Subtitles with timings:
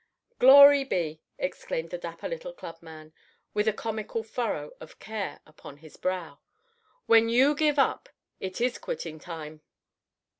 [0.39, 3.13] "Glory be!" exclaimed the dapper little club man,
[3.53, 6.39] with a comical furrow of care upon his brow.
[7.05, 8.09] "When you give up,
[8.39, 9.61] it is quitting time."